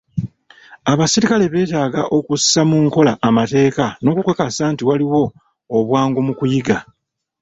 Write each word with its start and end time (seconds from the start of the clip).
Abaserikale 0.91 1.45
beetaaga 1.53 2.01
okussa 2.17 2.61
mu 2.69 2.77
nkola 2.85 3.13
amateeka 3.29 3.85
n'okukakasa 4.03 4.63
nti 4.73 4.83
waliwo 4.89 5.23
obwangu 5.77 6.19
mu 6.27 6.33
kuyiga. 6.39 6.77